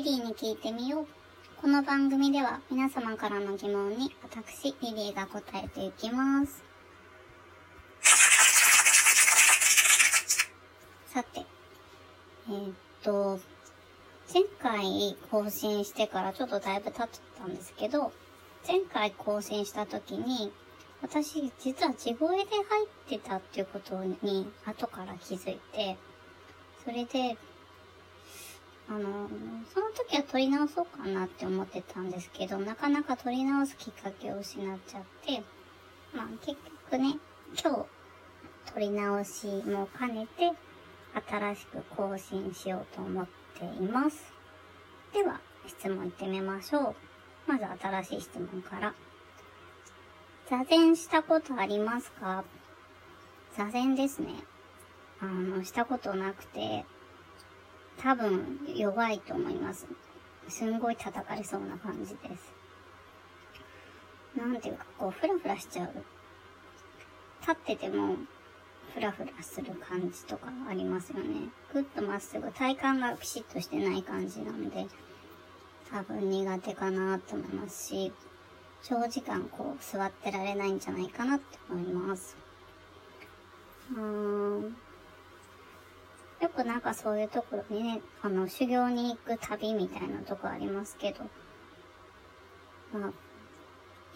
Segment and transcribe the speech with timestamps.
[0.00, 1.06] リリーに聞いてみよう。
[1.60, 6.64] この番組では皆様からの疑問に私、リリーが答えていきます。
[11.12, 11.44] さて、
[12.48, 13.38] えー、っと、
[14.32, 18.10] 前回更新してからちょっとだいぶ経ったんですけど、
[18.66, 20.50] 前回更新した時に、
[21.02, 25.98] 私、実は地声で入ってたっていうことに後から気づいて、
[26.82, 27.36] それで、
[28.90, 29.30] あの、
[29.72, 35.44] その時は撮り直そうかなって思ってたんですけど、なかなか撮り直すきっかけを失っちゃって、
[36.12, 36.58] まあ結
[36.90, 37.18] 局ね、
[37.62, 40.52] 今日撮り直しも兼ねて、
[41.28, 43.26] 新しく更新しようと思っ
[43.56, 44.24] ています。
[45.12, 46.94] では、質問いってみましょう。
[47.46, 48.94] まず新しい質問から。
[50.48, 52.42] 座禅したことありますか？
[53.56, 54.34] 座禅ですね。
[55.20, 56.84] あの、したことなくて、
[58.02, 59.86] 多分弱いと思います。
[60.48, 62.52] すんごい叩かれそうな感じです。
[64.36, 65.90] なんていうか、こう、ふらふらしちゃう。
[67.42, 68.16] 立ってても、
[68.94, 71.50] ふらふらする感じとかありますよね。
[71.72, 74.86] ぐっとまっすぐ、体幹がピシッとしてない感じなので、
[75.90, 78.12] 多分苦手かなと思いますし、
[78.82, 82.36] 長時間こう座ってられないんじゃないかなって思います。
[83.92, 84.76] うーん。
[86.40, 91.24] よくなんかそういうところにね、あの、修行に行く旅みたいなとこありますけど、
[92.98, 93.12] まあ、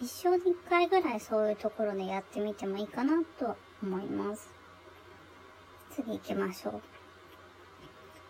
[0.01, 4.49] 一生に一回ぐらいそういうところでやってみてもいいかなと思います。
[5.91, 6.81] 次行きましょう。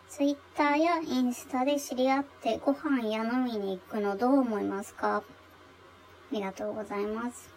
[0.07, 5.17] ツイッターやインスタで知り合ってご飯や飲みに行くのどう思いますか？
[5.17, 5.23] あ
[6.31, 7.49] りがとうございます。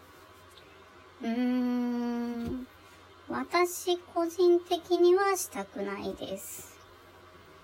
[1.22, 2.66] うーん。
[3.30, 6.78] 私個人的にはしたくないです。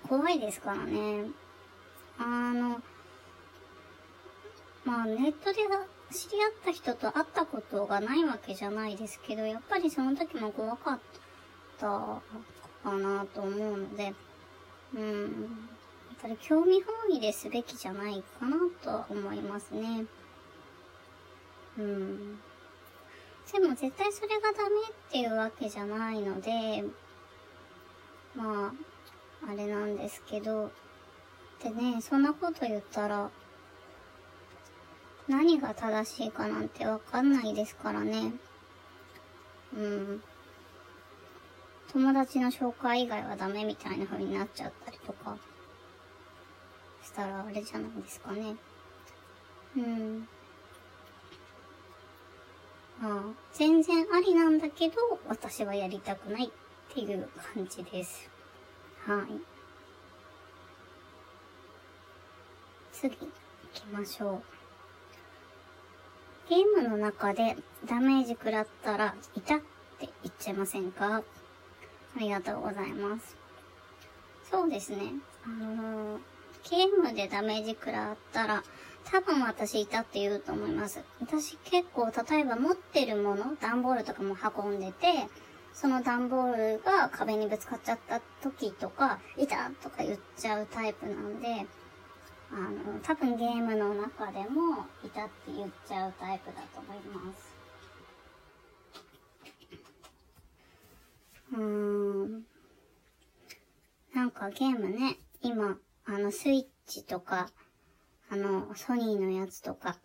[0.07, 1.25] 怖いですからね。
[2.19, 2.83] あの、
[4.85, 5.61] まあネットで
[6.13, 11.01] 知り合った人と会ったことがないわけじゃないですけど、やっぱりその時も怖かっ
[11.79, 12.21] たか
[12.99, 14.15] なと思うので、
[14.95, 15.23] うん。
[15.23, 20.05] やっぱり興味本位ですべきじゃないかなとは思いますね。
[21.79, 22.39] うん。
[23.53, 26.85] でも絶対それがダメっていうわけじゃないので、
[28.35, 28.73] ま
[29.47, 30.71] あ、あれなんですけど、
[31.63, 33.31] でね、そんなこと言ったら、
[35.29, 38.33] 何が正しいかなんてわかんないですからね。
[39.77, 40.23] うん。
[41.93, 45.37] 友達の紹介以外はダメみたいな風になっちゃったりとか
[47.05, 48.57] したらあれじゃないですかね。
[49.77, 50.29] うん。
[53.01, 53.23] まあ、
[53.53, 54.95] 全然ありなんだけど、
[55.29, 58.31] 私はやりたくないっていう感じです。
[59.07, 59.41] はい。
[62.93, 63.27] 次、行
[63.73, 64.43] きましょう。
[66.49, 67.57] ゲームの中で
[67.87, 69.65] ダメージ食らったら、いたって
[69.99, 71.17] 言っちゃいませんか？
[71.17, 73.37] ありがとうございます。
[74.51, 75.15] そうですね。
[75.45, 76.21] あのー、
[76.71, 78.63] ゲームでダメージ食らったら、
[79.11, 81.03] 多分私いたって言うと思います。
[81.21, 85.29] 私結構、例えば持ってるもの、段ボールとかも運んでて、
[85.73, 91.67] その段ボールが壁にぶつかっちゃった時とか、いたとか言っちゃうタイプなんで、
[92.53, 97.55] あの、多分ゲームの中でも、いたって言っちゃうタイプだと思います。
[101.53, 102.45] うーん。
[104.15, 107.51] なんかゲームね、今、あの、スイッチとか、
[108.35, 109.97] あの、ソニーのやつとか、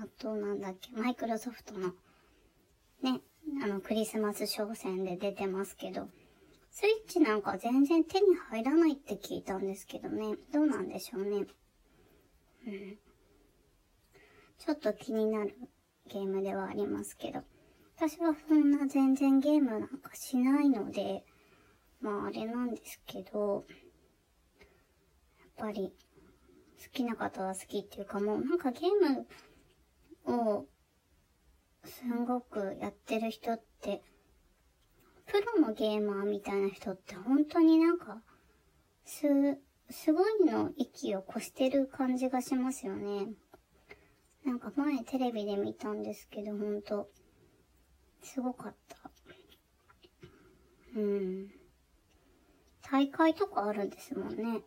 [0.00, 1.88] あとなんだっけ、マイクロソフトの、
[3.02, 3.20] ね、
[3.62, 6.08] あの、クリスマス商戦で出てますけど、
[6.70, 11.44] スイッチなんか全然手に入らないって聞いたんですけどね、どうなんでしょうね。
[12.66, 12.98] うん。
[14.58, 15.54] ちょっと気になる
[16.08, 17.42] ゲームではありますけど。
[17.96, 21.22] 私はそんな全然ゲームなんかしないので、
[22.00, 23.66] まああれなんですけど、
[25.58, 25.92] やっぱり
[26.82, 28.90] 好きな方は好きっていうかもうなんかゲー
[30.26, 30.66] ムを
[31.84, 34.02] すごくやってる人って、
[35.26, 38.22] プロのゲーマーみたいな人って本当になんか、
[39.04, 39.26] す、
[39.90, 43.28] すごいの息を越してる感じがしますよね。
[44.44, 47.08] なんか前テレビで見たんですけど、ほんと、
[48.22, 49.10] すごかった。
[50.96, 51.50] うん。
[52.82, 54.62] 大会とかあるんですもんね。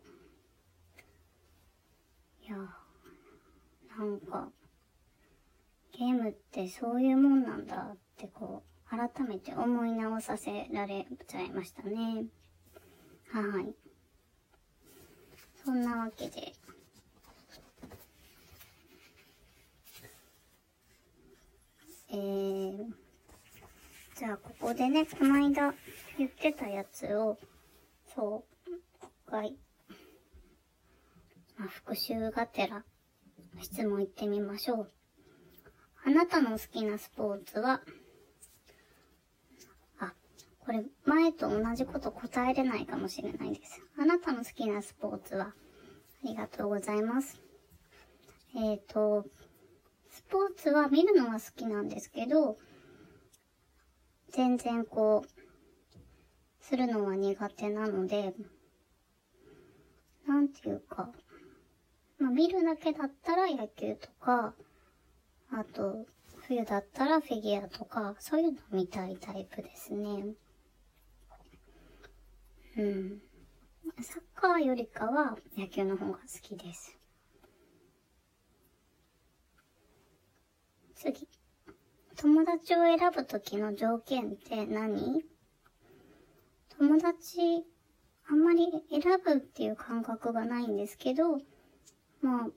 [2.46, 2.56] いや
[3.98, 4.48] なんか
[5.92, 12.26] ゲームってそういうもんなんだってこう改めて思い直させられちゃいましたね。
[13.32, 13.74] はい。
[15.64, 16.52] そんなわけで。
[22.10, 22.86] えー、
[24.14, 25.74] じゃあここでねこの間
[26.16, 27.36] 言ってたやつを
[28.14, 28.70] そう
[29.00, 29.56] 今回
[31.58, 32.84] まあ、復習がてら
[33.62, 34.90] 質問いってみましょう。
[36.04, 37.80] あなたの好きなスポーツは、
[39.98, 40.12] あ、
[40.60, 43.82] これ前と同じこと答えれないかもしれないです。
[43.98, 45.54] あなたの好きなスポーツは、あ
[46.22, 47.40] りがとうございます。
[48.54, 49.26] えっ、ー、と、
[50.10, 52.56] スポーツは見るのは好きなんですけど、
[54.30, 58.34] 全然こう、するのは苦手なので、
[60.26, 61.10] なんていうか、
[62.18, 64.54] まあ見るだけだったら野球とか、
[65.50, 66.06] あと、
[66.48, 70.24] 冬だったらフィギュアとか、そういうの見たいタイプですね。
[72.76, 73.22] うん。
[74.02, 76.98] サッカーよりかは野球の方が好きです。
[80.94, 81.28] 次。
[82.16, 85.22] 友達を選ぶときの条件って何？
[86.78, 87.64] 友達、
[88.28, 91.38] あんまり選ぶっていう感覚がないんですけど、
[92.22, 92.50] まあ、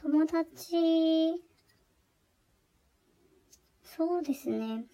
[0.00, 1.42] 友達
[3.82, 4.86] そうですね。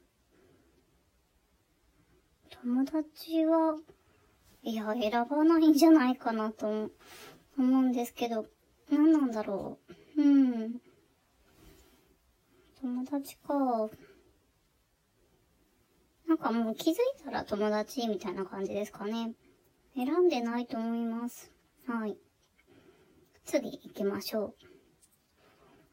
[2.62, 3.76] 友達は、
[4.62, 6.90] いや、選ばないんじゃないかなと思
[7.56, 8.46] うんですけど、
[8.90, 9.78] 何なんだろ
[10.16, 10.22] う。
[10.22, 10.80] うん。
[12.80, 13.88] 友達か。
[16.26, 19.34] なんかもう気づいたら友達みたいな感じですかね。
[19.94, 21.52] 選んでないと思います。
[21.86, 22.16] はい。
[23.46, 24.54] 次行きましょ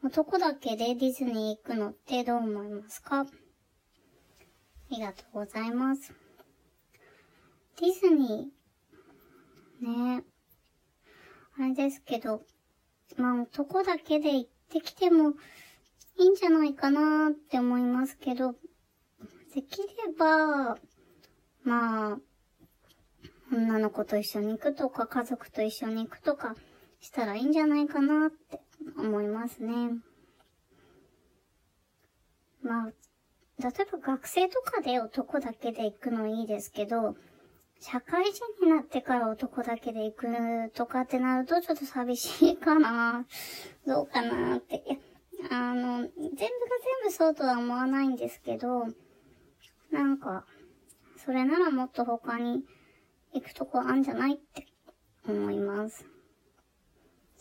[0.02, 0.06] う。
[0.06, 3.20] 男だけでディズニー行くのってどう思いますか？
[3.20, 3.26] あ
[4.90, 6.12] りがとうございます。
[7.80, 10.24] ディズニー、ね
[11.56, 12.42] あれですけど、
[13.16, 15.30] まあ男だけで行ってきても
[16.18, 18.56] いいんじゃないかなって思いますけど、
[19.54, 19.86] できれ
[20.18, 20.76] ば、
[21.62, 22.18] まあ、
[23.52, 26.56] 女の子と一緒に行くとか、家族と一緒に行くとか
[27.04, 28.60] したらいいんじゃないかなって
[28.96, 29.90] 思いますね。
[32.62, 32.92] まあ、
[33.58, 37.14] 例えば学生とかで男だけで行くのいいですけど、
[37.78, 40.26] 社会人になってから男だけで行く
[40.72, 43.26] とかってなるとちょっと寂しいかな。
[43.86, 44.76] どうかなって。
[44.76, 44.96] いや、
[45.50, 46.48] あの、全部が全
[47.04, 48.86] 部そうとは思わないんですけど、
[49.90, 50.46] なんか、
[51.22, 52.64] それならもっと他に
[53.34, 54.66] 行くとこあんじゃないって
[55.28, 56.13] 思います。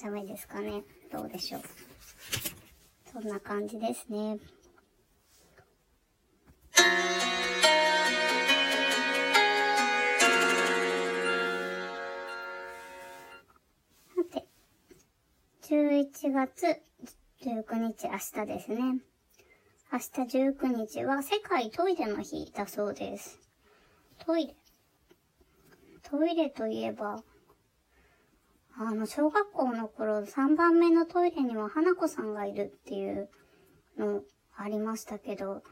[0.03, 0.83] ダメですかね。
[1.13, 1.61] どうでしょう。
[3.09, 4.37] そんな感じですね。
[6.73, 6.83] さ
[14.29, 14.45] て、
[15.61, 16.81] 11月
[17.41, 18.99] 19日明日ですね。
[19.89, 20.05] 明日
[20.37, 23.39] 19日は世界トイレの日だそうです。
[24.25, 24.55] トイレ。
[26.01, 27.23] トイレといえば、
[28.75, 33.29] あの、小学校の頃3番目のトイレには花子さんがいるっていう
[33.97, 34.23] の
[34.55, 35.63] ありましたけど、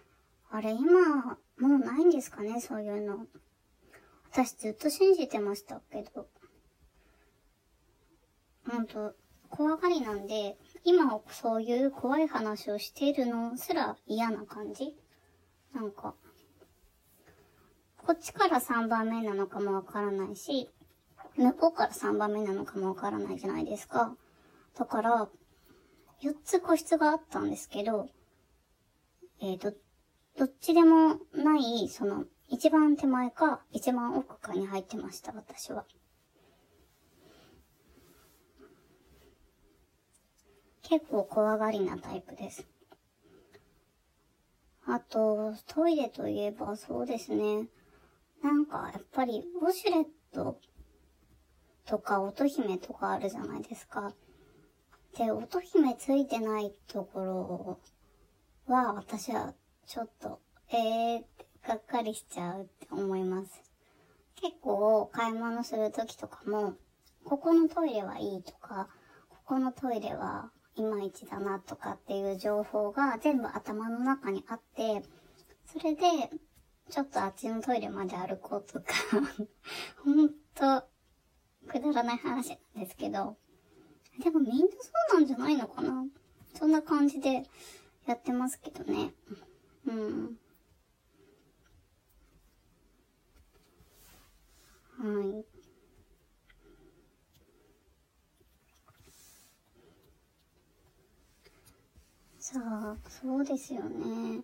[0.52, 3.26] あれ今、もうないんですかね、そういうの。
[4.32, 6.28] 私ずっと信じてましたけど。
[8.70, 9.16] ほんと、
[9.50, 14.96] 怖がりなんで、今そういう怖い話をしているのすら嫌な感じ
[15.74, 16.14] なんか、
[17.98, 20.70] こっちから3番目なのかもわからないし、
[21.38, 24.16] 向こうから3番目なのかもわからないじゃないですか。
[24.78, 25.30] だから、
[26.22, 28.08] 4つ個室があったんですけど、
[29.40, 29.74] えっ、ー、と、
[30.38, 35.86] どっちでもない、その、一番手前か、一番奥かに入ってました、私は。
[40.84, 42.68] 結構怖がりなタイプです。
[44.86, 47.68] あと、トイレといえばそうですね。
[48.44, 50.60] なんか、やっぱり、ウォシュレット
[51.92, 54.14] とか乙姫とかあるじゃないですか。
[55.18, 57.80] で、乙姫ついてないところ
[58.66, 59.54] は、私は
[59.86, 61.24] ちょっと、えー
[61.68, 63.62] がっかりしちゃうって思います。
[64.36, 66.76] 結構買い物するときとかも、
[67.26, 68.88] ここのトイレはいいとか、
[69.30, 75.04] ここのトイレはいまいちだなとかっていう情報が全部頭の中にあって、
[75.66, 76.02] それで、
[76.90, 78.86] ちょっとあっちのトイレまで歩こうとか
[80.04, 80.91] ほんと、
[81.68, 83.38] くだらない話なんですけど、
[84.24, 84.68] でもみんな
[85.10, 86.06] そうなんじゃないのかな？
[86.54, 87.44] そんな感じで
[88.06, 89.14] やってますけどね。
[89.88, 90.38] うん。
[94.98, 95.46] はい。
[102.38, 104.44] さあ、そうですよね。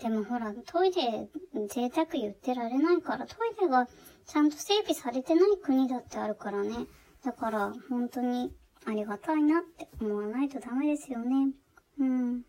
[0.00, 1.28] でもほら、トイレ
[1.68, 3.88] 贅沢言ってられないから、トイレが
[4.26, 6.86] ちゃんと整備されてない国だってあるからね。
[7.24, 8.52] だから、本当に
[8.84, 11.52] ありがたいなって思わないとダメですよね。
[11.98, 12.42] うん。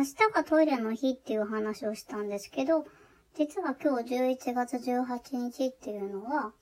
[0.00, 2.86] 明日がトイレの日っていう話をしたんですけど、
[3.36, 6.54] 実は今日11月18日っていうのは、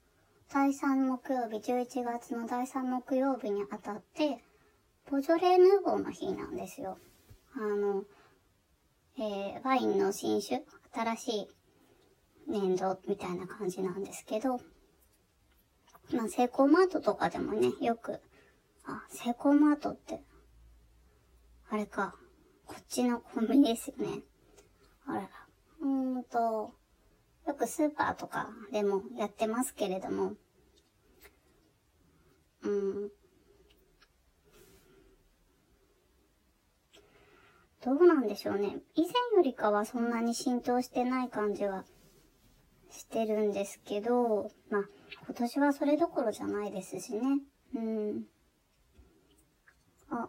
[0.53, 4.43] 第3木曜日、11月の第3木曜日にあたって、
[5.09, 6.99] ボジョレーヌーボーの日なんですよ。
[7.55, 8.03] あの、
[9.21, 11.49] えー、ワインの新種、新しい
[12.49, 14.61] 年度みたいな感じなんですけど、
[16.13, 18.21] まあ、セコーマートとかでもね、よく、
[18.85, 20.25] あ、セイコーマートって、
[21.71, 22.17] あれか、
[22.69, 24.21] こっちのコンビニですよね。
[25.07, 25.29] あらら。
[25.81, 26.75] うーんと、
[27.47, 30.35] よくスーパーとかでもやってますけれども、
[32.63, 33.11] うん。
[37.83, 38.77] どうなんでしょうね。
[38.95, 41.85] 以前よりかはそんなに浸透してない感じは
[42.91, 44.83] してるんですけど、まあ、
[45.27, 47.41] 今年はそれどころじゃないですしね。
[47.75, 48.25] うん。
[50.11, 50.29] あ。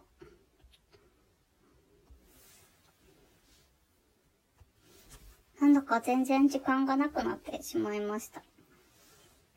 [5.60, 8.42] なんだか全然時間がなくなってしまいました。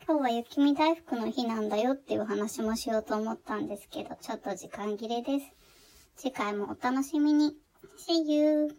[0.05, 5.45] 今日は雪見大福の日なんだよっていう話もしようと思ったんですけど、ちょっと時間切れです。
[6.17, 7.55] 次回もお楽しみに。
[7.99, 8.75] See you!